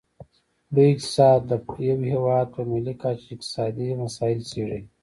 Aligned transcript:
لوی 0.73 0.89
اقتصاد 0.93 1.39
د 1.49 1.53
یو 1.89 1.97
هیواد 2.13 2.47
په 2.55 2.61
ملي 2.71 2.93
کچه 3.01 3.27
اقتصادي 3.33 3.87
مسایل 4.03 4.39
څیړي 4.51 4.81